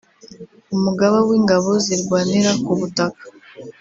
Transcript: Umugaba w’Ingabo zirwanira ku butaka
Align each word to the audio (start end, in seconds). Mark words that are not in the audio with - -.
Umugaba 0.75 1.17
w’Ingabo 1.27 1.69
zirwanira 1.85 2.51
ku 2.63 2.71
butaka 2.79 3.23